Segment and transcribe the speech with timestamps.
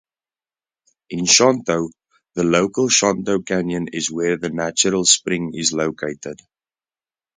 [1.11, 1.91] In Shonto,
[2.33, 6.39] the local Shonto Canyon is where the natural spring is located.